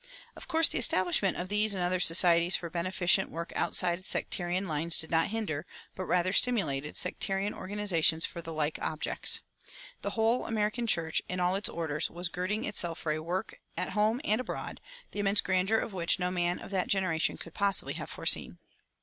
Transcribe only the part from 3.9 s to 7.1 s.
of sectarian lines did not hinder, but rather stimulated,